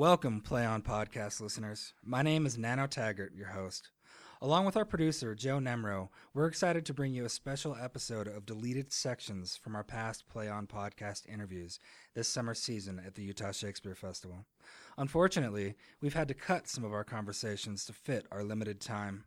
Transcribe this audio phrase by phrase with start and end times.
[0.00, 1.92] Welcome, Play On Podcast listeners.
[2.02, 3.90] My name is Nano Taggart, your host.
[4.40, 8.46] Along with our producer, Joe Nemro, we're excited to bring you a special episode of
[8.46, 11.78] deleted sections from our past Play On Podcast interviews
[12.14, 14.46] this summer season at the Utah Shakespeare Festival.
[14.96, 19.24] Unfortunately, we've had to cut some of our conversations to fit our limited time.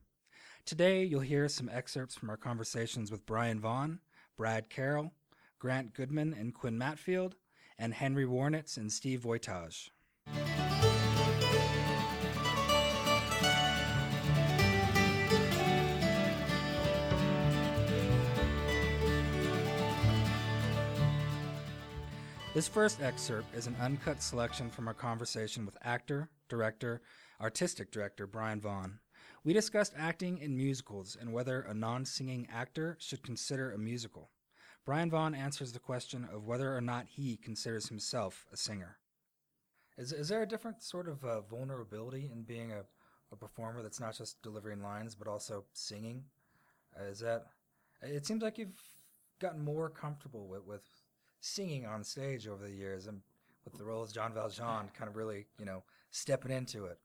[0.66, 4.00] Today, you'll hear some excerpts from our conversations with Brian Vaughn,
[4.36, 5.14] Brad Carroll,
[5.60, 7.34] Grant Goodman and Quinn Mattfeld,
[7.78, 9.92] and Henry Woronicz and Steve Voitage.
[22.54, 27.02] This first excerpt is an uncut selection from our conversation with actor, director,
[27.42, 29.00] artistic director Brian Vaughn.
[29.44, 34.30] We discussed acting in musicals and whether a non singing actor should consider a musical.
[34.86, 38.98] Brian Vaughn answers the question of whether or not he considers himself a singer.
[39.98, 42.84] Is, is there a different sort of uh, vulnerability in being a,
[43.32, 46.26] a performer that's not just delivering lines but also singing?
[46.96, 47.48] Uh, is that
[48.04, 48.80] it seems like you've
[49.40, 50.84] gotten more comfortable with, with
[51.46, 53.20] singing on stage over the years and
[53.66, 56.98] with the role as Jean Valjean kind of really, you know, stepping into it.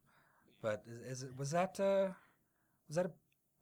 [0.61, 2.07] But is, is it was that uh,
[2.87, 3.11] was that a,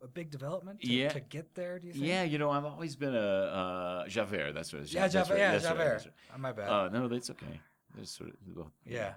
[0.06, 1.10] a big development to, Yeah.
[1.10, 1.80] to get there?
[1.80, 2.06] Do you think?
[2.06, 4.54] Yeah, you know, I've always been a uh, Javert.
[4.54, 5.34] That's what it's yeah, Javert.
[5.34, 5.90] right, Yeah, that's right, Javert.
[5.94, 6.14] that's right.
[6.36, 6.70] Oh, my bad.
[6.70, 7.60] Uh, no, that's okay.
[7.96, 9.14] There's sort of well, yeah.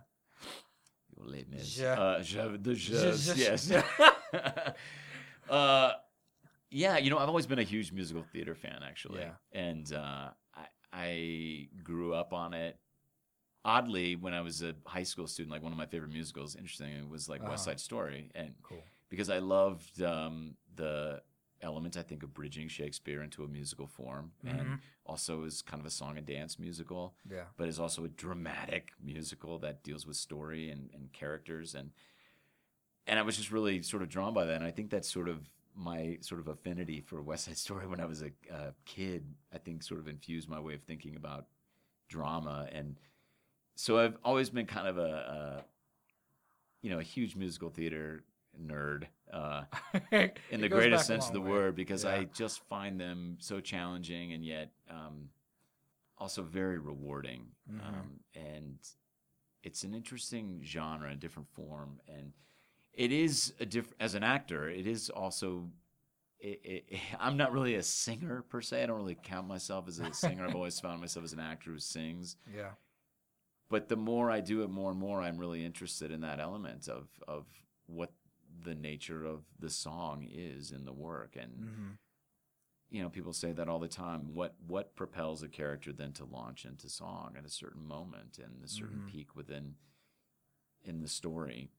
[1.17, 1.79] Your Mis.
[1.79, 3.71] Ja- Uh, Ja- the Ja- Jazz, yes.
[5.51, 5.93] uh,
[6.71, 9.21] yeah, you know, I've always been a huge musical theater fan, actually.
[9.21, 9.33] Yeah.
[9.53, 10.29] And uh,
[10.93, 12.79] I, grew up on it.
[13.65, 16.93] Oddly, when I was a high school student, like one of my favorite musicals, interesting,
[16.93, 17.73] it was like West Uh-huh.
[17.73, 18.31] Side Story.
[18.35, 18.85] And Cool.
[19.09, 21.23] because I loved um, the
[21.61, 24.33] element, I think, of bridging Shakespeare into a musical form.
[24.47, 24.81] And Mhm.
[25.05, 27.47] also is kind of a song and dance musical Yeah.
[27.57, 31.93] but is also a dramatic musical that deals with story and, and characters and
[33.09, 35.29] and I was just really sort of drawn by that and I think that's sort
[35.29, 39.25] of my sort of affinity for West Side Story when I was a, a kid
[39.53, 41.47] I think sort of infused my way of thinking about
[42.09, 42.97] drama and
[43.77, 45.65] so I've always been kind of a, a
[46.83, 48.25] you know a huge musical theater
[48.61, 49.63] nerd uh,
[50.51, 54.45] in the greatest sense of the word because I just find them so challenging and
[54.45, 55.29] yet um,
[56.19, 57.47] also very rewarding.
[57.71, 57.81] Mhm.
[57.81, 58.79] Um, and
[59.63, 62.33] it's an interesting genre, a different form, and
[62.95, 64.69] it is a diff- as an actor.
[64.69, 65.69] It is also.
[66.39, 66.85] It, it,
[67.21, 68.83] I'm not really a singer per se.
[68.83, 70.47] I don't really count myself as a singer.
[70.47, 72.37] I've always found myself as an actor who sings.
[72.55, 72.71] Yeah.
[73.69, 76.89] But the more I do it, more and more I'm really interested in that element
[76.89, 77.47] of of
[77.87, 78.13] what
[78.65, 81.89] the nature of the song is in the work and hmm
[82.91, 86.25] you know people say that all the time what what propels a character then to
[86.25, 89.07] launch into song at a certain moment and a certain Mhm.
[89.07, 89.77] peak within
[90.85, 91.71] in the story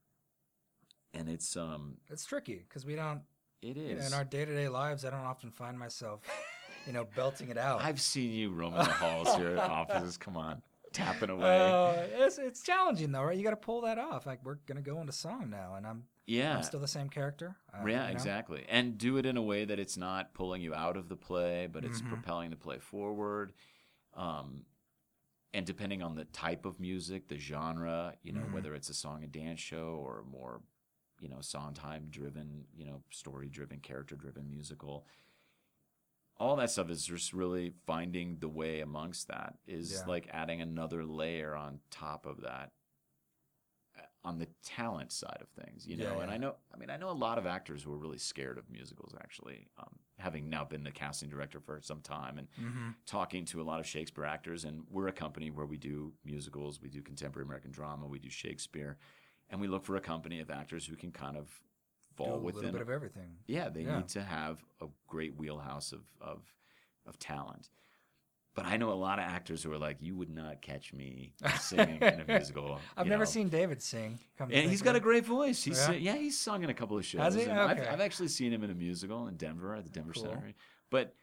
[1.14, 3.22] and it's um It's tricky because we don't
[3.62, 5.06] it is you know, in our day to day lives.
[5.06, 6.22] I don't often find myself,
[6.88, 7.82] you know, belting it out.
[7.82, 10.62] i've seen you roaming the halls here at offices come on
[10.94, 13.38] tapping away Uh, it's it's challenging though, right?
[13.38, 14.26] You got to pull that off.
[14.26, 17.56] Like we're gonna go into song now, and I'm yeah I'm still the same character.
[17.74, 18.12] uh, yeah, you know?
[18.12, 18.66] exactly.
[18.68, 21.68] And do it in a way that it's not pulling you out of the play,
[21.72, 22.10] but it's Mhm.
[22.10, 23.54] propelling the play forward.
[24.14, 24.66] Um,
[25.54, 28.52] and depending on the type of music, the genre, you know, Mhm.
[28.52, 30.62] whether it's a song and dance show or more,
[31.22, 35.06] you know, Sondheim driven, you know, story driven, character driven musical.
[36.38, 40.06] All that stuff is just really finding the way amongst that is Yeah.
[40.08, 42.72] like adding another layer on top of that
[43.96, 46.16] uh, on the talent side of things, you know.
[46.18, 46.32] Yeah, And.
[46.32, 48.68] I know, I mean, I know a lot of actors who are really scared of
[48.72, 49.14] musicals.
[49.22, 52.96] Actually, um, having now been the casting director for some time and Mhm.
[53.06, 56.82] talking to a lot of Shakespeare actors, and we're a company where we do musicals,
[56.82, 58.98] we do contemporary American drama, we do Shakespeare,
[59.52, 62.36] and we look for a company of actors who can kind of Do fall a
[62.36, 63.38] little within bit of everything.
[63.48, 63.98] yeah, they Yeah.
[63.98, 66.42] need to have a great wheelhouse of, of
[67.06, 67.70] of talent.
[68.54, 71.32] But I know a lot of actors who are like, you would not catch me
[71.60, 72.80] singing in a musical.
[72.98, 73.30] I've never know.
[73.30, 74.20] seen David sing.
[74.40, 75.64] And he's got a great voice.
[75.64, 75.94] He's Yeah?
[75.94, 77.22] yeah, he's sung in a couple of shows.
[77.22, 77.44] Has he?
[77.44, 80.24] and I've, I've actually seen him in a musical in Denver at the Denver Cool.
[80.24, 80.54] Center.
[80.90, 81.16] But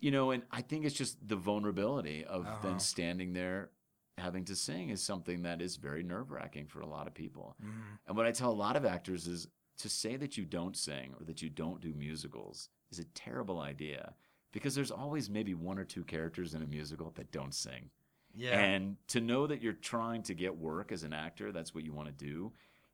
[0.00, 2.56] you know, and I think it's just the vulnerability of Uh-huh.
[2.62, 3.70] then standing there
[4.20, 7.56] having to sing is something that is very nerve wracking for a lot of people.
[7.62, 7.98] Mhm.
[8.06, 11.14] And what I tell a lot of actors is to say that you don't sing
[11.18, 14.14] or that you don't do musicals is a terrible idea
[14.52, 17.90] because there's always maybe one or two characters in a musical that don't sing.
[18.34, 18.60] Yeah.
[18.60, 21.92] And to know that you're trying to get work as an actor, that's what you
[21.92, 22.52] want to do,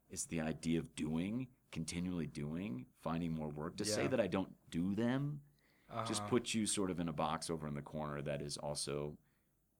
[0.09, 3.77] is the idea of doing, continually doing, finding more work.
[3.79, 5.43] To say that I don't do them
[6.07, 6.31] just Uh-huh.
[6.31, 9.17] puts you sort of in a box over in the corner that is also,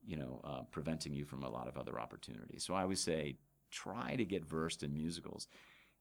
[0.07, 2.65] you know, uh, preventing you from a lot of other opportunities.
[2.65, 3.37] So I would say,
[3.71, 5.49] try to get versed in musicals.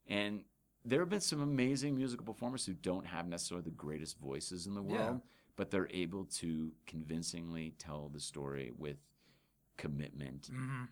[0.08, 0.44] And
[0.84, 4.76] there have been some amazing musical performers who don't have necessarily the greatest voices in
[4.76, 4.94] the Yeah.
[5.10, 5.22] world,
[5.56, 8.98] but they're able to convincingly tell the story with
[9.78, 10.50] commitment.
[10.52, 10.84] Mm-hmm.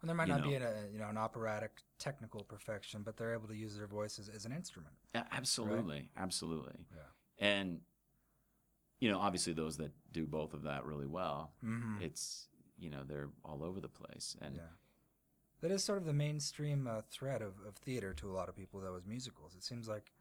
[0.00, 0.66] And there might You not be know.
[0.66, 4.28] an, a, you know an operatic technical perfection, but they're able to use their voices
[4.28, 4.96] as an instrument.
[5.14, 6.84] Absolutely, absolutely.
[6.90, 7.46] Yeah.
[7.46, 7.80] And
[9.02, 12.02] you know, obviously those that do both of that really well, Mm-hmm.
[12.06, 14.36] it's you know, they're all over the place.
[14.40, 14.72] And Yeah.
[15.60, 18.56] That is sort of the mainstream uh, thread of, of theater to a lot of
[18.56, 19.54] people, though, is musicals.
[19.56, 20.12] It seems like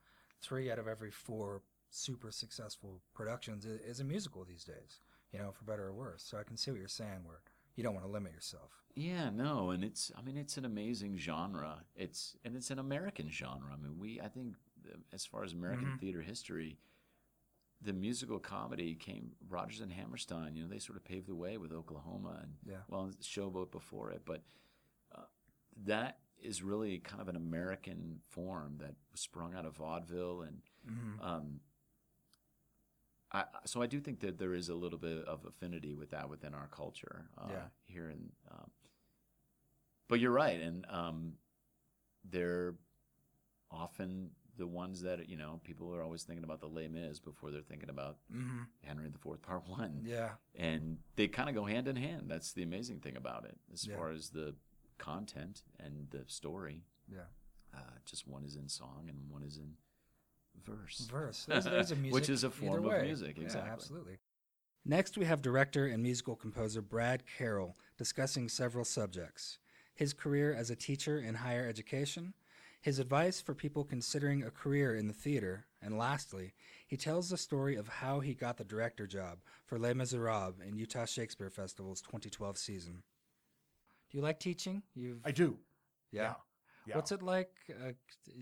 [0.42, 5.00] three out of every four super successful productions is, is a musical these days,
[5.34, 6.24] you know, for better or worse.
[6.24, 7.42] So I can see what you're saying, where
[7.76, 8.72] you don't want to limit yourself.
[8.96, 11.74] Yeah, no, and it's I mean it's an amazing genre.
[11.96, 13.72] It's and it's an American genre.
[13.74, 14.56] I mean, we I think
[14.88, 16.00] uh, as far as American Mhm.
[16.00, 16.78] theater history,
[17.84, 21.58] the musical comedy came Rodgers and Hammerstein, you know, they sort of paved the way
[21.58, 22.82] with Oklahoma and Yeah.
[22.88, 24.44] well, Showboat before it, but
[25.16, 25.24] uh,
[25.86, 31.22] that is really kind of an American form that sprung out of vaudeville and Mm-hmm.
[31.22, 31.60] um,
[33.32, 36.28] I, so I do think that there is a little bit of affinity with that
[36.30, 37.66] within our culture uh, Yeah.
[37.86, 38.32] here in.
[38.52, 38.72] Um,
[40.10, 41.34] but you're right, and um,
[42.30, 42.76] they're
[43.70, 47.52] often the ones that you know people are always thinking about the Les Mis before
[47.52, 48.60] they're thinking about Mm-hmm.
[48.84, 50.32] Henry the Fourth Part One, Yeah.
[50.56, 52.24] and they kind of go hand in hand.
[52.30, 53.96] That's the amazing thing about it, as Yeah.
[53.96, 54.56] far as the
[54.98, 56.84] content and the story.
[57.12, 57.22] Yeah.
[57.74, 59.76] Uh, just one is in song and one is in
[60.64, 61.08] verse.
[61.10, 61.46] Verse.
[61.46, 62.14] There's, there's a music.
[62.14, 63.04] Which is a form of way.
[63.04, 63.72] music, Yeah, exactly.
[63.72, 64.18] absolutely.
[64.84, 69.58] Next, we have director and musical composer Brad Carroll discussing several subjects
[69.94, 72.34] his career as a teacher in higher education,
[72.82, 76.54] his advice for people considering a career in the theater, and lastly,
[76.88, 80.76] he tells the story of how he got the director job for Les Miserables in
[80.76, 83.04] Utah Shakespeare Festival's 2012 season.
[84.10, 84.82] Do you like teaching?
[84.96, 85.58] You've I do.
[86.12, 86.34] yeah.
[86.88, 86.96] Yeah.
[86.96, 87.92] What's it like uh,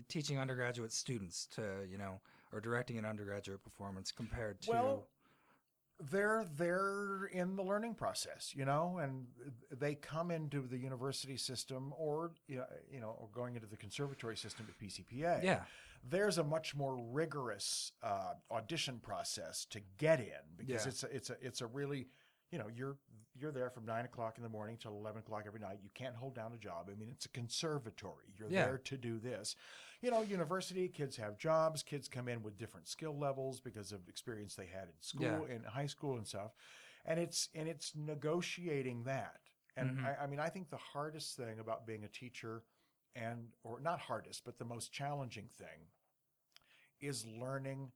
[0.08, 2.20] teaching undergraduate students to, you know,
[2.54, 4.70] or directing an undergraduate performance compared to?
[4.70, 5.08] Well,
[6.10, 9.26] they're they're in the learning process, you know, and
[9.70, 12.62] they come into the university system or you
[13.00, 15.42] know, or going into the conservatory system at PCPA.
[15.42, 15.62] yeah,
[16.08, 20.26] There's a much more rigorous uh, audition process to get in
[20.56, 20.88] because Yeah.
[20.90, 22.06] it's a, it's a it's a really
[22.50, 22.96] you know you're
[23.38, 25.78] you're there from nine o'clock in the morning till eleven o'clock every night.
[25.82, 26.88] You can't hold down a job.
[26.90, 28.34] I mean, it's a conservatory.
[28.38, 28.66] You're Yeah.
[28.66, 29.54] there to do this.
[30.02, 31.82] You know, university kids have jobs.
[31.82, 35.62] Kids come in with different skill levels because of experience they had in school, in
[35.64, 36.52] high school, and stuff.
[37.04, 39.40] And it's and it's negotiating that.
[39.76, 40.04] And Mhm.
[40.04, 42.62] I, I mean, I think the hardest thing about being a teacher,
[43.14, 45.88] and or not hardest, but the most challenging thing,
[47.00, 47.92] is learning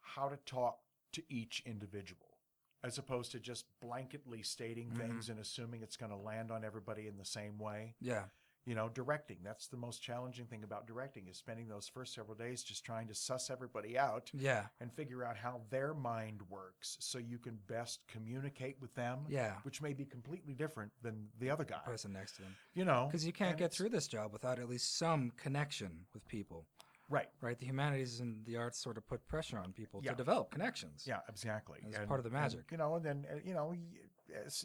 [0.00, 0.78] how to talk
[1.12, 2.38] to each individual
[2.82, 4.98] as opposed to just blanketly stating Mhm.
[4.98, 8.24] things and assuming it's going to land on everybody in the same way yeah,
[8.66, 12.34] you know directing that's the most challenging thing about directing is spending those first several
[12.36, 16.96] days just trying to suss everybody out yeah, and figure out how their mind works
[17.00, 19.52] so you can best communicate with them yeah.
[19.62, 23.06] which may be completely different than the other guy Person next to them, you know
[23.06, 26.66] because you can't get through this job without at least some connection with people,
[27.08, 27.58] right right?
[27.58, 30.12] The humanities and the arts sort of put pressure on people Yeah.
[30.12, 31.04] to develop connections.
[31.06, 31.80] Yeah, exactly.
[31.86, 32.70] It's part of the magic.
[32.70, 33.74] you know, and then uh, you know,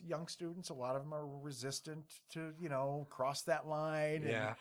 [0.06, 4.22] young students, a lot of them are resistant to you know cross that line.
[4.24, 4.54] and yeah,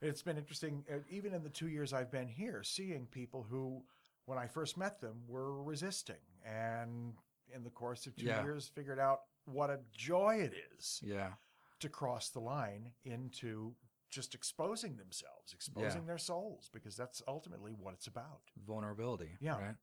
[0.00, 3.82] it's been interesting, uh, even in the two years I've been here, seeing people who,
[4.26, 7.14] when I first met them, were resisting, and
[7.54, 8.42] in the course of two Yeah.
[8.42, 11.32] years, figured out what a joy it is yeah,
[11.80, 13.74] to cross the line into
[14.10, 18.40] just exposing themselves, exposing their souls, because that's ultimately what it's about.
[18.66, 19.36] vulnerability.
[19.40, 19.58] Yeah.
[19.58, 19.74] Right.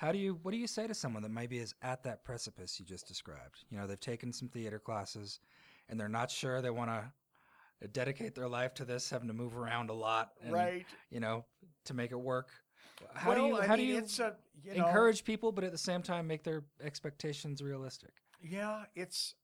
[0.00, 0.38] How do you?
[0.42, 3.64] What do you say to someone that maybe is at that precipice you just described?
[3.70, 5.40] You know, they've taken some theater classes,
[5.90, 9.58] and they're not sure they want to dedicate their life to this, having to move
[9.58, 10.86] around a lot, and, right.
[11.10, 11.44] You know,
[11.84, 12.48] to make it work.
[13.12, 13.56] How well, do you?
[13.58, 16.00] I How mean, do you it's a, you know, encourage people, but at the same
[16.00, 18.12] time make their expectations realistic?
[18.42, 19.34] Yeah, it's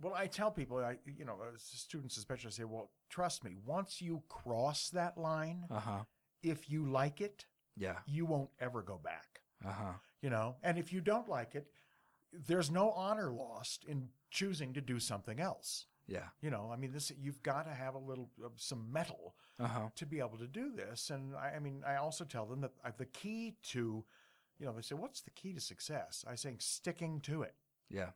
[0.00, 0.14] well.
[0.14, 3.56] I tell people, I you know, students especially say, well, trust me.
[3.66, 5.98] Once you cross that line, Uh huh.
[6.42, 7.44] if you like it,
[7.76, 7.96] Yeah.
[8.06, 9.42] you won't ever go back.
[9.64, 9.92] Uh huh.
[10.22, 11.66] You know, and if you don't like it,
[12.32, 15.86] there's no honor lost in choosing to do something else.
[16.06, 16.28] Yeah.
[16.40, 19.66] You know, I mean, this you've got to have a little of some metal Uh
[19.66, 19.88] huh.
[19.96, 21.10] to be able to do this.
[21.10, 24.04] And I, I mean, I also tell them that uh, the key to,
[24.58, 26.24] you know, they say, what's the key to success?
[26.28, 27.54] I say, sticking to it.
[27.90, 28.10] Yeah.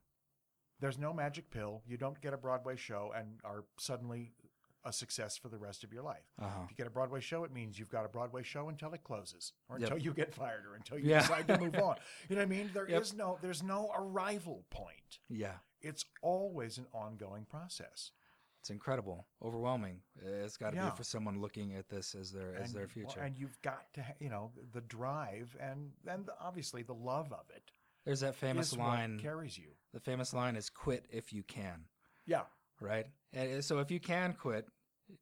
[0.81, 1.83] There's no magic pill.
[1.87, 4.33] You don't get a Broadway show and are suddenly
[4.85, 6.25] a success for the rest of your life.
[6.41, 6.61] Uh huh.
[6.65, 9.05] If you get a Broadway show, it means you've got a Broadway show until it
[9.05, 9.91] closes, or Yep.
[9.91, 11.21] until you get fired, or until you Yeah.
[11.21, 11.97] decide to move on.
[12.29, 12.71] You know what I mean?
[12.75, 13.19] There is Yep.
[13.19, 15.21] no, there's no arrival point.
[15.29, 15.59] Yeah.
[15.81, 18.13] It's always an ongoing process.
[18.61, 20.03] It's incredible, overwhelming.
[20.17, 20.91] It's got to Yeah.
[20.91, 23.21] be for someone looking at this as their as and, their well, future.
[23.21, 27.51] and you've got to ha- you know the drive and and obviously the love of
[27.51, 27.73] it
[28.05, 29.19] There's that famous is line.
[29.19, 31.87] carries you The famous line is "Quit if you can."
[32.25, 32.45] yeah
[32.83, 33.07] right?
[33.33, 34.67] And so if you can quit,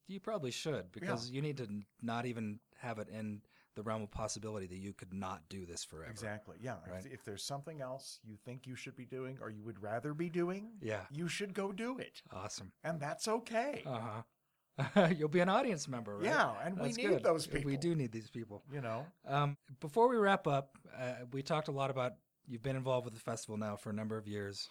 [0.09, 1.69] you probably should because you need to
[2.03, 3.41] not even have it in
[3.77, 6.11] the realm of possibility that you could not do this forever.
[6.11, 7.07] exactly yeah If- Right.
[7.13, 10.29] if, there's something else you think you should be doing or you would rather be
[10.29, 11.03] doing Yeah.
[11.11, 12.73] you should go do it Awesome.
[12.85, 15.07] and that's okay Uh huh.
[15.17, 16.25] You'll be an audience member, right?
[16.25, 17.23] yeah and That's we need good.
[17.23, 18.63] those people We do need these people.
[18.73, 22.15] you know Um, before we wrap up, uh, we talked a lot about
[22.47, 24.69] you've been involved with the festival now for a number of years.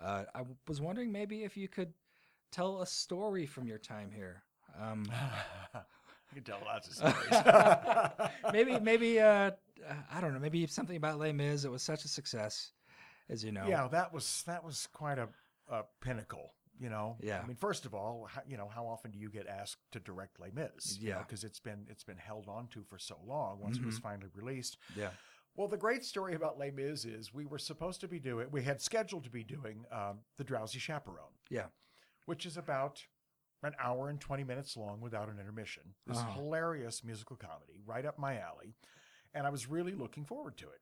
[0.00, 1.92] Uh, I was wondering maybe if you could
[2.52, 4.42] tell a story from your time here.
[4.80, 5.04] Um,
[5.74, 8.12] you can tell lots of stories
[8.52, 9.50] maybe, maybe uh,
[10.14, 10.38] I don't know.
[10.38, 11.64] Maybe something about Les Mis.
[11.64, 12.72] It was such a success,
[13.28, 13.66] as you know.
[13.68, 15.28] yeah that was that was quite a,
[15.70, 17.40] a pinnacle you know Yeah.
[17.42, 20.00] i mean first of all how, you know how often do you get asked to
[20.00, 21.18] direct les mis Yeah.
[21.18, 24.02] because it's been it's been held on to for so long once it was Mhm.
[24.02, 25.10] finally released Yeah.
[25.54, 28.62] well the great story about les mis is we were supposed to be doing we
[28.62, 31.66] had scheduled to be doing um, the drowsy chaperone Yeah.
[32.26, 33.02] Which is about
[33.64, 36.32] an hour and 20 minutes long without an intermission this Uh-huh.
[36.32, 38.74] hilarious musical comedy right up my alley
[39.34, 40.80] and i was really looking forward to it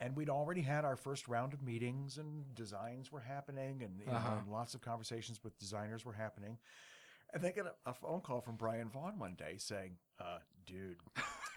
[0.00, 4.38] and we'd already had our first round of meetings and designs were happening and, Uh-huh.
[4.38, 6.58] and lots of conversations with designers were happening
[7.34, 10.96] and they get a, a phone call from brian vaughn one day saying uh, dude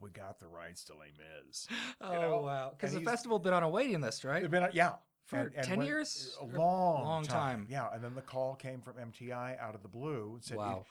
[0.00, 1.66] we got the rights to les mis
[2.00, 2.70] oh know, wow!
[2.70, 4.48] Because the festival been on a waiting list, right?
[4.50, 4.94] Been, yeah.
[5.28, 6.36] For 10 years?
[6.40, 7.66] A long, long time.
[7.68, 7.88] Yeah.
[7.92, 10.86] And then the call came from MTI out of the blue and said, Wow.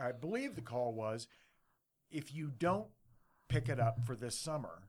[0.00, 1.26] I believe the call was
[2.10, 2.86] if you don't
[3.48, 4.82] pick it up for this summer,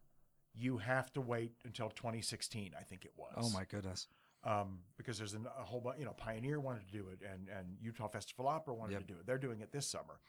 [0.54, 3.34] you have to wait until 2016, I think it was.
[3.38, 4.08] Oh my goodness!
[4.44, 7.48] Um, because there's an, a whole bunch, you know, Pioneer wanted to do it and,
[7.50, 9.02] and Utah Festival Opera wanted Yep.
[9.02, 9.26] to do it.
[9.26, 10.20] They're doing it this summer.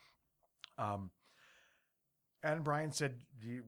[0.78, 1.10] Um,
[2.42, 3.62] and Brian said, do you,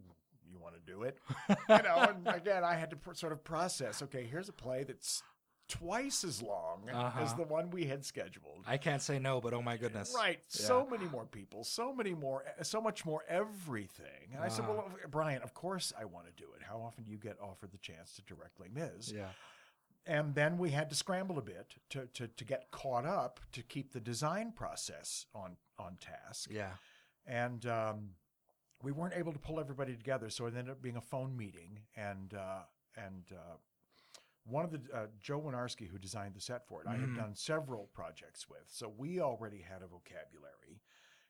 [0.50, 1.18] you want to do it?
[1.48, 4.02] you know, and again, I had to pr- sort of process.
[4.02, 5.22] Okay, here's a play that's
[5.68, 7.34] twice as long as Uh-huh.
[7.36, 8.64] the one we had scheduled.
[8.66, 10.12] I can't say no, but oh my goodness!
[10.14, 10.66] Right, Yeah.
[10.66, 14.32] so many more people, so many more, so much more everything.
[14.34, 14.74] And I said, Uh-huh.
[14.74, 16.62] "Well, Brian, of course I want to do it.
[16.62, 19.28] How often do you get offered the chance to direct Les Mis?" Yeah.
[20.06, 23.62] and then we had to scramble a bit to, to, to get caught up to
[23.62, 26.72] keep the design process on on task Yeah.
[27.26, 28.10] and um,
[28.84, 31.80] we weren't able to pull everybody together so it ended up being a phone meeting
[31.96, 32.60] and uh,
[32.96, 33.56] and uh,
[34.46, 37.34] one of the uh, Jo Winiarski who designed the set for it I had done
[37.34, 40.82] several projects with so we already had a vocabulary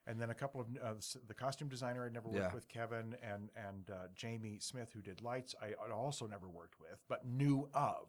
[0.06, 0.94] and then a couple of uh,
[1.28, 2.54] the costume designer I'd never worked Yeah.
[2.54, 6.98] with Kevin and and uh, Jamie Smith who did lights I also never worked with
[7.08, 8.08] but knew of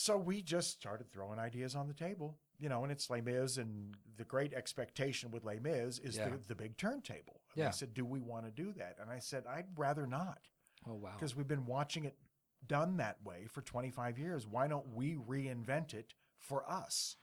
[0.00, 3.56] so we just started throwing ideas on the table, you know, and it's Les Mis,
[3.56, 6.28] and the great expectation with Les Mis is Yeah.
[6.28, 7.40] the, the big turntable.
[7.54, 7.70] And Yeah.
[7.70, 10.38] They said, "Do we want to do that?" And I said, "I'd rather not,
[10.86, 11.14] Oh wow!
[11.14, 12.16] because we've been watching it
[12.64, 14.46] done that way for 25 years.
[14.46, 17.16] Why don't we reinvent it for us?"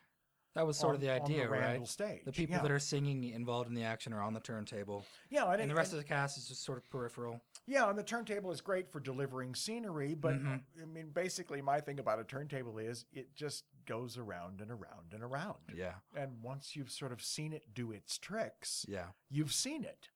[0.56, 1.88] That was sort on- of the idea, Randall right?
[1.88, 2.24] Stage.
[2.24, 2.62] The people yeah.
[2.62, 5.76] that are singing involved in the action are on the turntable, yeah, and, and the
[5.76, 7.42] rest and- of the cast is just sort of peripheral.
[7.68, 10.62] Yeah, and the turntable is great for delivering scenery, but Mhm.
[10.82, 15.14] I mean, basically, my thing about a turntable is it just goes around and around
[15.14, 15.74] and around.
[15.74, 15.96] Yeah.
[16.16, 19.12] And once you've sort of seen it do its tricks, Yeah.
[19.30, 20.10] you've seen it.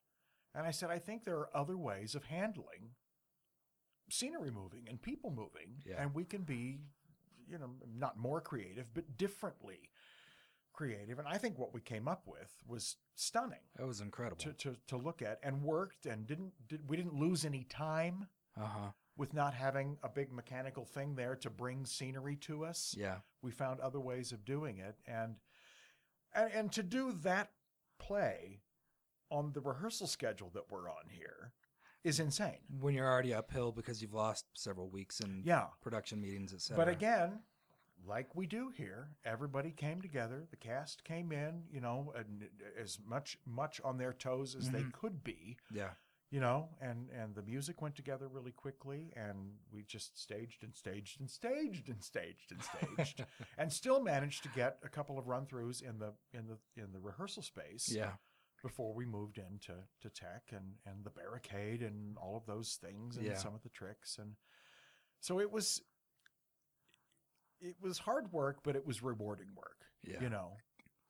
[0.55, 2.95] And I said, I think there are other ways of handling
[4.09, 6.01] scenery moving and people moving, Yeah.
[6.01, 6.79] and we can be,
[7.47, 9.88] you know, not more creative, but differently
[10.73, 11.19] creative.
[11.19, 14.37] And I think what we came up with was stunning That was incredible.
[14.43, 18.27] to, to, to look at and worked and didn't did, we didn't lose any time
[18.57, 18.91] Uh huh.
[19.17, 23.17] with not having a big mechanical thing there to bring scenery to us Yeah.
[23.41, 25.35] we found other ways of doing it and
[26.33, 27.51] and, and to do that
[27.99, 28.61] play
[29.31, 31.51] on the rehearsal schedule that we're on here
[32.03, 36.53] is insane When you're already uphill because you've lost several weeks in yeah production meetings,
[36.53, 36.77] etc.
[36.77, 37.39] but again
[38.05, 42.47] like we do here everybody came together the cast came in you know and
[42.81, 44.93] as much much on their toes as they Mhm.
[44.93, 45.91] could be yeah.
[46.31, 50.73] you know and and the music went together really quickly and we just staged and
[50.75, 53.25] staged and staged and staged and staged
[53.57, 56.91] and still managed to get a couple of run throughs in the in the in
[56.91, 58.13] the rehearsal space Yeah.
[58.63, 63.17] before we moved into to tech and and the barricade and all of those things
[63.17, 63.35] and Yeah.
[63.37, 64.35] some of the tricks and
[65.21, 65.81] so it was
[67.61, 70.21] it was hard work but it was rewarding work Yeah.
[70.21, 70.53] you know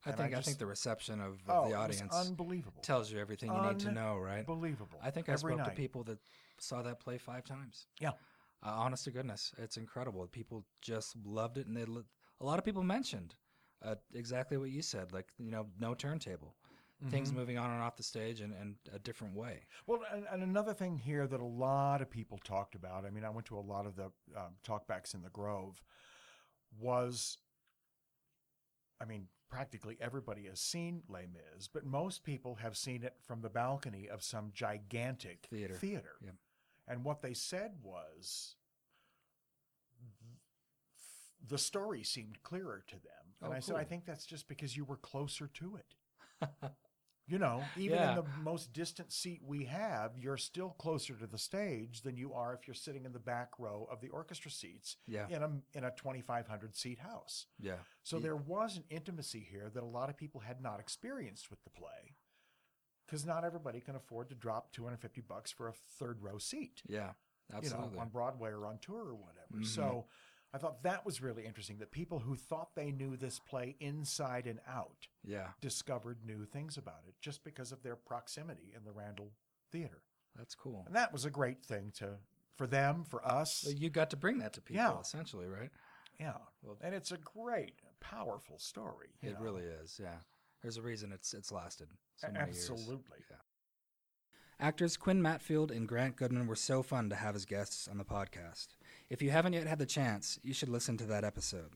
[0.06, 3.12] I And think I, just- think the reception of, of oh the audience unbelievable tells
[3.12, 4.40] you everything you need to know, right?
[4.40, 6.20] unbelievable I think I every spoke night to people that
[6.58, 7.88] saw that play five times.
[8.00, 8.12] Yeah.
[8.66, 10.26] Uh, honest to goodness, it's incredible.
[10.28, 11.84] People just loved it, and they
[12.42, 13.36] a lot of people mentioned
[13.84, 15.12] uh, exactly what you said.
[15.14, 16.56] Like you know, no turntable,
[17.02, 17.12] Mm-hmm.
[17.12, 19.62] things moving on and off the stage in, in a different way.
[19.88, 23.24] Well, and, and another thing here that a lot of people talked about, I mean,
[23.24, 25.82] I went to a lot of the um, talkbacks in the Grove,
[26.78, 27.38] was,
[29.02, 33.42] I mean, practically everybody has seen Les Mis, but most people have seen it from
[33.42, 35.74] the balcony of some gigantic Theater.
[35.76, 36.16] theater.
[36.24, 36.36] Yep.
[36.88, 38.56] And what they said was
[41.48, 43.04] the story seemed clearer to them.
[43.42, 46.48] And Oh, I said, I think that's just because you were closer to it.
[47.30, 48.10] You know, even Yeah.
[48.10, 52.34] in the most distant seat we have, you're still closer to the stage than you
[52.34, 55.28] are if you're sitting in the back row of the orchestra seats Yeah.
[55.30, 57.46] in a in a 2,500 seat house.
[57.60, 57.84] Yeah.
[58.02, 61.52] So Ye- there was an intimacy here that a lot of people had not experienced
[61.52, 62.18] with the play,
[63.06, 67.14] because not everybody can afford to drop 250 bucks for a third row seat, Yeah.
[67.52, 67.90] Absolutely.
[67.90, 69.58] you know, on Broadway or on tour or whatever.
[69.58, 69.66] Mhm.
[69.68, 70.08] So
[70.54, 74.48] I thought that was really interesting that people who thought they knew this play inside
[74.48, 75.50] and out yeah.
[75.62, 79.32] discovered new things about it just because of their proximity in the Randall
[79.72, 80.02] Theater.
[80.36, 80.84] That's cool.
[80.88, 82.18] And that was a great thing to
[82.56, 83.66] for them, for us.
[83.78, 85.00] You got to bring that to people, Yeah.
[85.00, 85.70] essentially, right?
[86.20, 86.38] yeah.
[86.64, 89.10] Well- and it's a great, powerful story.
[89.22, 89.40] It know.
[89.40, 90.00] really is.
[90.02, 90.18] Yeah.
[90.62, 91.88] There's a reason it's it's lasted
[92.18, 92.70] so A- many years.
[92.70, 93.20] Absolutely.
[93.30, 93.38] Yeah.
[94.60, 98.04] Actors Quinn Mattfeld and Grant Goodman were so fun to have as guests on the
[98.04, 98.68] podcast.
[99.10, 101.72] If you haven't yet had the chance, you should listen to that episode.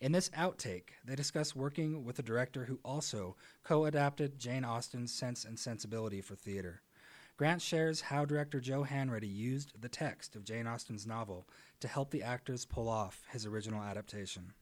[0.00, 5.12] In this outtake, they discuss working with a director who also co adapted Jane Austen's
[5.12, 6.82] Sense and Sensibility for theater.
[7.36, 12.10] Grant shares how director Joe Hanreddy used the text of Jane Austen's novel to help
[12.10, 14.52] the actors pull off his original adaptation.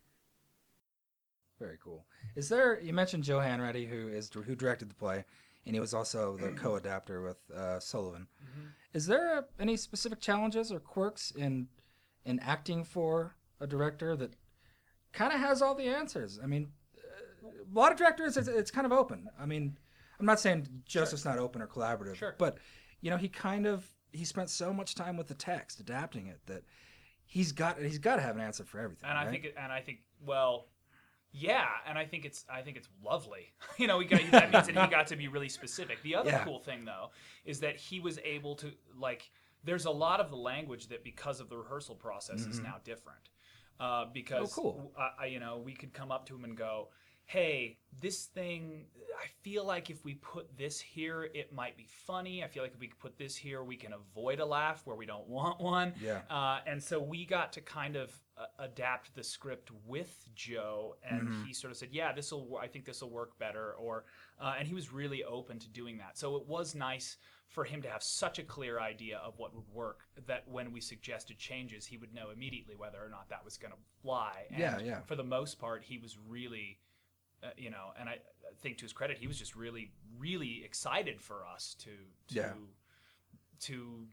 [1.58, 2.04] Very cool.
[2.36, 2.78] Is there?
[2.80, 5.24] You mentioned Joe Hanreddy, who is who directed the play,
[5.64, 8.26] and he was also the co-adapter with uh, Sullivan.
[8.92, 11.68] Is there any specific challenges or quirks in
[12.24, 14.34] in acting for a director that
[15.12, 16.38] kind of has all the answers?
[16.42, 16.68] I mean,
[17.44, 19.28] a lot of directors, it's, it's kind of open.
[19.38, 19.76] I mean,
[20.20, 22.34] I'm not saying Joseph's not open or collaborative, Sure.
[22.38, 22.58] but
[23.00, 26.40] you know, he kind of he spent so much time with the text, adapting it
[26.46, 26.62] that
[27.24, 29.08] he's got he's got to have an answer for everything.
[29.08, 30.68] and I think, it, and I think, well,
[31.32, 33.54] yeah, and I think it's, I think it's lovely.
[33.78, 36.02] you know, we got that means that he got to be really specific.
[36.02, 36.44] The other Yeah.
[36.44, 37.10] cool thing, though,
[37.46, 39.30] is that he was able to like.
[39.64, 43.28] There's a lot of the language that, because of the rehearsal process, is now different.
[43.78, 44.60] Uh, because Mm-hmm.
[44.60, 44.92] Oh, cool.
[44.98, 46.88] I, I, you know, we could come up to him and go,
[47.32, 48.86] "Hey, this thing,
[49.22, 52.42] I feel like if we put this here, it might be funny.
[52.44, 55.06] I feel like if we put this here, we can avoid a laugh where we
[55.06, 56.20] don't want one." Yeah.
[56.30, 61.28] Uh, and so we got to kind of uh, adapt the script with Joe, and
[61.28, 61.44] Mm-hmm.
[61.44, 62.58] he sort of said, "Yeah, this will.
[62.60, 64.04] I think this will work better." Or,
[64.40, 66.18] uh, and he was really open to doing that.
[66.18, 67.16] So it was nice
[67.48, 70.80] for him to have such a clear idea of what would work that when we
[70.80, 74.46] suggested changes, he would know immediately whether or not that was going to fly.
[74.50, 75.00] And Yeah, yeah.
[75.02, 76.78] For the most part, he was really.
[77.42, 80.62] Uh, you know, and I I think to his credit, he was just really, really
[80.64, 81.90] excited for us to
[82.28, 82.52] to Yeah.
[83.60, 84.06] to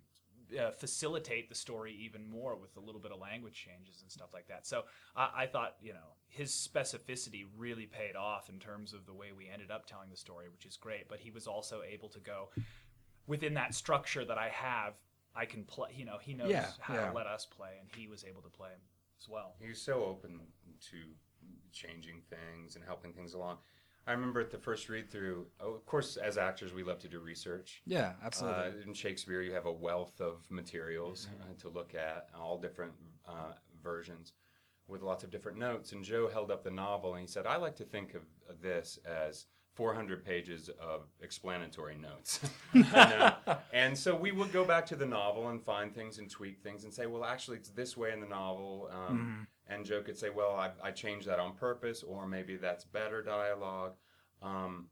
[0.59, 4.33] uh, facilitate the story even more with a little bit of language changes and stuff
[4.33, 4.65] like that.
[4.65, 4.83] So
[5.15, 9.27] I, I thought, you know, his specificity really paid off in terms of the way
[9.31, 11.07] we ended up telling the story, which is great.
[11.07, 12.49] But he was also able to go
[13.27, 14.93] within that structure that I have.
[15.35, 15.89] I can play.
[15.95, 17.09] You know, he knows Yeah, how yeah.
[17.09, 18.71] to let us play, and he was able to play
[19.21, 19.53] as well.
[19.59, 20.39] He was so open
[20.89, 20.97] to
[21.71, 23.57] changing things and helping things along.
[24.07, 27.07] I remember at the first read through, oh, of course, as actors, we love to
[27.07, 27.83] do research.
[27.85, 28.63] Yeah, absolutely.
[28.63, 32.93] Uh, in Shakespeare, you have a wealth of materials uh, to look at, all different
[33.27, 34.33] uh, versions
[34.87, 35.91] with lots of different notes.
[35.91, 38.21] And Joe held up the novel and he said, I like to think of,
[38.63, 42.39] this as 400 pages of explanatory notes.
[42.73, 43.33] and,
[43.73, 46.83] and so we would go back to the novel and find things and tweak things
[46.83, 48.89] and say, well, actually, it's this way in the novel.
[48.91, 52.85] Um, And Joe could say, well, I, I changed that on purpose, or maybe that's
[52.85, 53.93] better dialogue.
[54.41, 54.87] Um,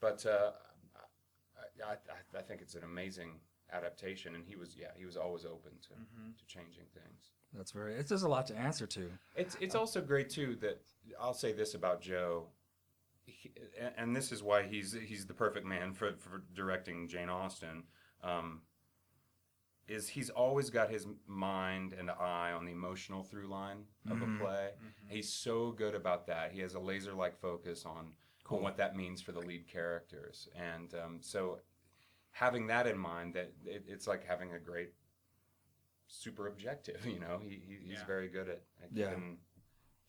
[0.00, 0.52] but uh,
[1.86, 3.40] I, I, I think it's an amazing
[3.72, 7.30] adaptation, and he was yeah he was always open to, to changing things.
[7.54, 7.94] That's very.
[7.94, 9.10] It's there's a lot to answer to.
[9.36, 10.80] It's it's also great too that
[11.20, 12.46] I'll say this about Joe,
[13.24, 17.28] he, and, and this is why he's he's the perfect man for for directing Jane
[17.28, 17.84] Austen.
[18.22, 18.62] Um,
[19.88, 24.26] is he's always got his mind and eye on the emotional through line of a
[24.38, 24.70] play.
[25.08, 26.52] He's so good about that.
[26.52, 28.12] He has a laser like focus on,
[28.48, 31.58] on what that means for the lead characters, and um, so
[32.30, 34.92] having that in mind, that it, it's like having a great
[36.06, 37.04] super objective.
[37.06, 38.06] You know, he, he he's Yeah.
[38.06, 39.08] very good at, at Yeah.
[39.10, 39.38] keeping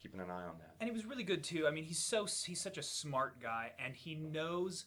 [0.02, 0.76] keeping an eye on that.
[0.82, 1.66] and he was really good too.
[1.66, 4.86] I mean, he's so he's such a smart guy, and he knows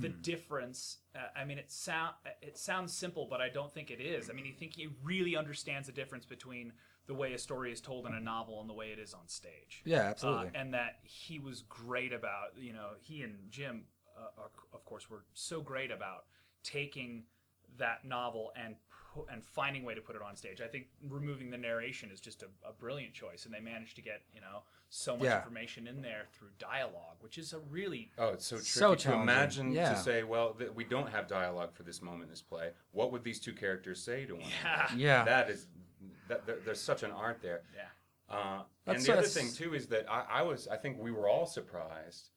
[0.00, 0.98] the difference.
[1.14, 4.30] Uh, I mean, it sound it sounds simple, but I don't think it is.
[4.30, 6.72] I mean, I think he really understands the difference between
[7.06, 9.28] the way a story is told in a novel and the way it is on
[9.28, 9.82] stage.
[9.84, 10.48] Yeah, absolutely.
[10.48, 13.84] Uh, and that he was great about, you know, he and Jim,
[14.16, 16.24] uh, are, of course, were so great about
[16.62, 17.24] taking
[17.78, 18.76] that novel and
[19.30, 20.60] and finding a way to put it on stage.
[20.60, 24.02] I think removing the narration is just a, a brilliant choice, and they managed to
[24.02, 25.36] get you know so much Yeah.
[25.38, 29.12] information in there through dialogue, which is a really Oh, it's so tricky So to
[29.12, 29.90] imagine Yeah.
[29.94, 32.70] to say, well, th- we don't have dialogue for this moment in this play.
[32.90, 34.96] What would these two characters say to one yeah another?
[35.00, 35.24] yeah.
[35.24, 35.66] That is,
[36.28, 37.62] that, there, there's such an art there.
[37.74, 38.34] yeah.
[38.36, 41.28] Uh, and the other thing too is that I, I was, I think we were
[41.28, 42.30] all surprised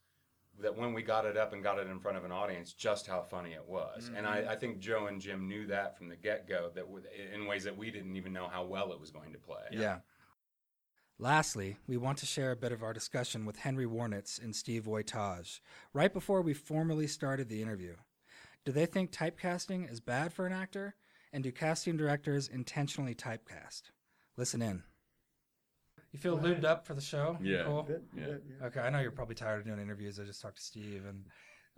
[0.62, 3.08] that when we got it up and got it in front of an audience, just
[3.08, 4.10] how funny it was.
[4.16, 4.50] And I, mm-hmm.
[4.50, 6.86] I think Joe and Jim knew that from the get go, that
[7.34, 9.64] in ways that we didn't even know how well it was going to play.
[9.72, 10.00] Yeah.
[11.20, 14.84] Lastly, we want to share a bit of our discussion with Henry Woronicz and Steve
[14.84, 15.60] Voitage
[15.94, 17.96] right before we formally started the interview.
[18.66, 20.96] Do they think typecasting is bad for an actor?
[21.34, 23.84] And do casting directors intentionally typecast?
[24.38, 24.84] Listen in.
[26.12, 27.38] You feel lubed up for the show?
[27.42, 27.64] Yeah.
[27.66, 27.88] Cool?
[28.16, 28.66] Yeah.
[28.68, 30.20] Okay, I know you're probably tired of doing interviews.
[30.20, 31.26] I just talked to Steve and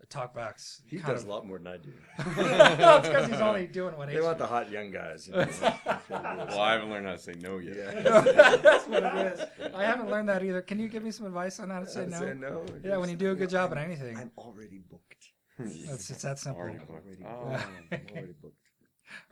[0.09, 0.81] talkbacks.
[0.87, 1.91] He kind does of- a lot more than I do.
[2.79, 5.27] no, it's because he's only doing what They want the hot young guys.
[5.27, 5.47] You know?
[6.09, 7.75] Well, I haven't learned how to say no yet.
[7.75, 8.21] yeah.
[8.55, 9.73] That's what it is.
[9.75, 10.61] I haven't learned that either.
[10.61, 12.19] Can you give me some advice on how to say no?
[12.19, 12.65] say no.
[12.83, 14.17] Yeah, when you do a good job at anything.
[14.17, 15.03] I'm already booked.
[15.59, 16.61] It's, it's that simple.
[16.61, 16.91] Already booked.
[16.91, 17.65] already, Oh.
[17.91, 18.55] I'm already booked.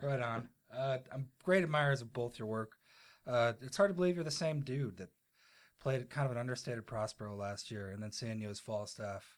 [0.02, 0.48] Right on.
[0.76, 2.72] Uh, I'm great admirers of both your work.
[3.28, 5.08] Uh, it's hard to believe you're the same dude that
[5.80, 9.36] played kind of an understated Prospero last year, and then seeing you as Falstaff.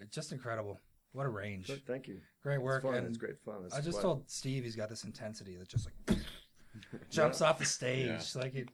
[0.00, 0.80] It's just incredible.
[1.12, 1.68] What a range.
[1.68, 2.18] Good, Thank you.
[2.42, 2.82] Great work.
[2.82, 2.98] It's fun.
[2.98, 3.62] and It's great fun.
[3.66, 4.02] It's I just fun.
[4.02, 6.18] told Steve he's got this intensity that just like
[7.10, 8.40] jumps off the stage, Yeah.
[8.42, 8.68] like it,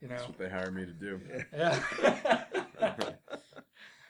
[0.00, 0.16] you know.
[0.16, 1.20] That's what they hire me to do.
[1.56, 2.44] Yeah.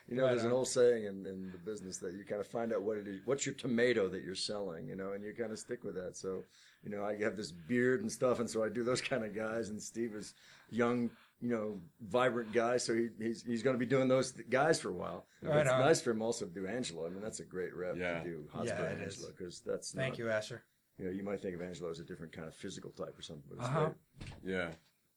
[0.09, 2.47] You know, Right there's an old saying in, in the business that you kind of
[2.47, 5.33] find out what it is, what's your tomato that you're selling, you know, and you
[5.33, 6.15] kind of stick with that.
[6.17, 6.43] So,
[6.83, 9.35] you know, I have this beard and stuff, and so I do those kind of
[9.35, 9.71] guys.
[9.71, 10.35] And Steve is
[10.69, 11.09] young,
[11.41, 14.79] you know, vibrant guy, so he, he's he's going to be doing those th- guys
[14.79, 15.25] for a while.
[15.43, 15.81] Right it's on.
[15.81, 17.07] nice for him also to do Angelo.
[17.07, 18.19] I mean, that's a great rep Yeah.
[18.19, 19.03] to do Hotspur Yeah, and.
[19.03, 20.65] Angelo because that's Thank not, you, Asher.
[20.99, 23.23] You know, you might think of Angelo as a different kind of physical type or
[23.23, 23.91] something, but it's Uh-huh.
[24.21, 24.55] great.
[24.55, 24.69] Yeah.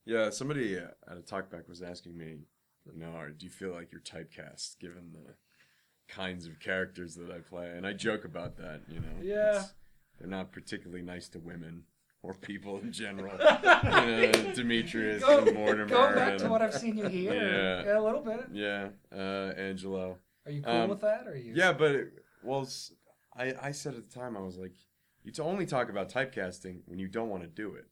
[0.05, 0.29] Yeah.
[0.29, 2.37] Somebody uh, at a talkback was asking me,
[2.93, 5.33] you know, or do you feel like you're typecast given the
[6.13, 7.69] kinds of characters that I play?
[7.75, 9.07] And I joke about that, you know.
[9.21, 9.49] Yeah.
[9.49, 9.73] It's-
[10.19, 11.83] They're not particularly nice to women
[12.23, 13.33] or people in general.
[13.37, 13.45] you
[14.43, 15.85] know, Demetrius Go, and Mortimer.
[15.89, 17.33] go back and, to what I've seen you here.
[17.33, 17.83] Yeah.
[17.91, 18.47] Yeah, a little bit.
[18.51, 18.89] Yeah.
[19.15, 20.17] Uh, Angelo.
[20.45, 21.27] Are you cool Um, with that?
[21.27, 21.53] Or are you?
[21.55, 22.67] Yeah, but it, well,
[23.35, 24.73] I I said at the time I was like,
[25.23, 27.85] you to only talk about typecasting when you don't want to do it.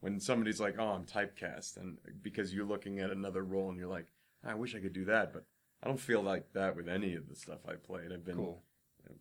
[0.00, 3.88] When somebody's like, "Oh, I'm typecast," and because you're looking at another role and you're
[3.88, 4.06] like,
[4.44, 5.46] "I wish I could do that," but
[5.82, 8.12] I don't feel like that with any of the stuff I played.
[8.12, 8.64] I've been Cool.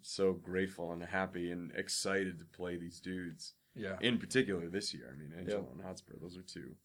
[0.01, 3.53] so grateful and happy and excited to play these dudes.
[3.75, 3.97] Yeah.
[4.01, 5.09] In particular, this year.
[5.13, 6.75] I mean, Angelo and Hotspur; those are two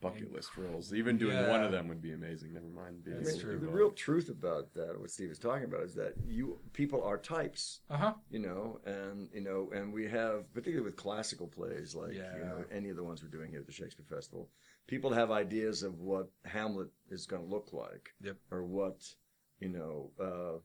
[0.00, 0.92] bucket list roles.
[0.94, 1.48] Even doing Yeah.
[1.50, 2.54] one of them would be amazing.
[2.54, 3.50] Never mind being I That's mean, true.
[3.52, 3.76] the involved.
[3.78, 7.80] real truth about that, what Steve was talking about, is that you people are types.
[7.90, 8.14] Uh huh.
[8.30, 12.34] you know, and you know, and we have particularly with classical plays like Yeah.
[12.36, 14.50] you know any of the ones we're doing here at the Shakespeare Festival,
[14.86, 18.36] people have ideas of what Hamlet is going to look like, Yep.
[18.50, 19.02] or what
[19.58, 20.58] you know, uh,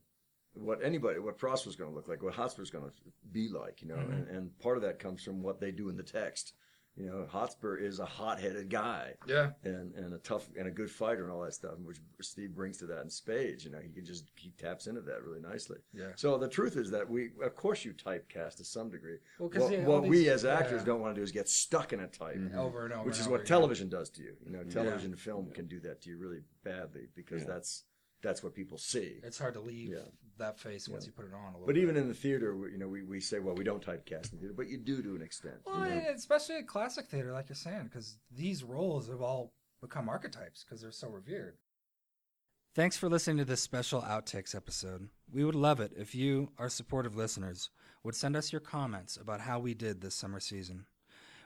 [0.54, 2.92] what anybody, what Prosper's going to look like, what Hotspur's going to
[3.34, 4.14] be like, you know, Mm-hmm.
[4.14, 6.54] and, and part of that comes from what they do in the text.
[6.98, 9.52] You know, Hotspur is a hot-headed guy Yeah.
[9.66, 12.78] and, and a tough and a good fighter and all that stuff, which Steve brings
[12.78, 13.66] to that in spades.
[13.66, 15.80] You know, he can just he taps into that really nicely.
[15.94, 16.12] Yeah.
[16.16, 19.18] So the truth is that we, of course, you typecast to some degree.
[19.40, 20.86] Well, 'cause what yeah, all what we as actors yeah.
[20.86, 22.58] don't want to do is get stuck in a type, mm-hmm.
[22.58, 23.04] Over and over.
[23.04, 23.48] which is over what again.
[23.48, 24.36] television does to you.
[24.46, 24.70] You know, mm-hmm.
[24.70, 27.50] television and film can do that to you really badly because Yeah.
[27.50, 27.84] that's
[28.22, 29.20] that's what people see.
[29.22, 30.00] It's hard to leave Yeah.
[30.38, 31.82] That face once you put it on a little But bit.
[31.84, 34.40] even in the theater, we- you know, we, we say, well, we don't typecast in
[34.40, 35.56] theater, but you do to an extent.
[35.66, 35.88] you Well, know?
[35.88, 40.64] yeah, especially at classic theater, like you're saying, because these roles have all become archetypes
[40.64, 41.58] because they're so revered.
[42.74, 45.08] Thanks for listening to this special Outtakes episode.
[45.32, 47.70] We would love it if you, our supportive listeners,
[48.04, 50.86] would send us your comments about how we did this summer season.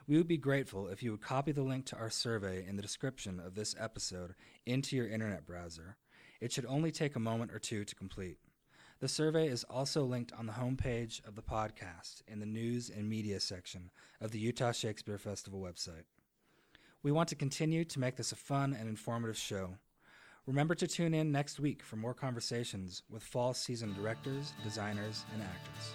[0.08, 2.82] We would be grateful if you would copy the link to our survey in the
[2.82, 4.34] description of this episode
[4.66, 5.98] into your internet browser.
[6.40, 8.38] It should only take a moment or two to complete.
[9.00, 13.08] The survey is also linked on the homepage of the podcast in the news and
[13.08, 16.04] media section of the Utah Shakespeare Festival website.
[17.02, 19.76] We want to continue to make this a fun and informative show.
[20.46, 25.42] Remember to tune in next week for more conversations with fall season directors, designers, and
[25.42, 25.94] actors.